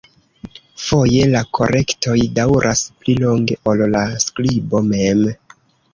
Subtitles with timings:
[0.83, 5.27] Foje la korektoj daŭras pli longe ol la skribo mem.